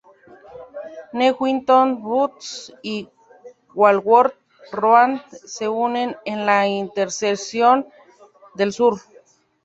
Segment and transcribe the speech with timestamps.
[1.13, 3.07] Newington Butts y
[3.75, 4.33] Walworth
[4.71, 7.87] Road se unen a la intersección
[8.55, 8.99] del sur.